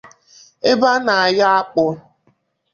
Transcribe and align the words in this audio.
ebe 0.69 0.87
a 0.95 0.97
na-ayọ 1.05 1.45
akpụ 1.57 1.85